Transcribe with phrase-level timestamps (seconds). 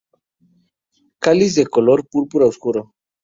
[1.19, 2.95] Cáliz de color púrpura oscuro.